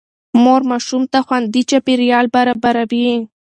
[0.43, 3.11] مور ماشوم ته خوندي چاپېريال برابروي.